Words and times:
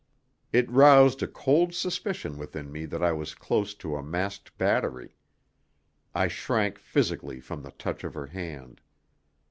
It 0.51 0.67
roused 0.71 1.21
a 1.21 1.27
cold 1.27 1.75
suspicion 1.75 2.39
within 2.39 2.71
me 2.71 2.85
that 2.87 3.03
I 3.03 3.11
was 3.11 3.35
close 3.35 3.75
to 3.75 3.95
a 3.97 4.01
masked 4.01 4.57
battery. 4.57 5.15
I 6.15 6.27
shrank 6.27 6.79
physically 6.79 7.39
from 7.39 7.61
the 7.61 7.69
touch 7.73 8.03
of 8.03 8.15
her 8.15 8.25
hand. 8.25 8.81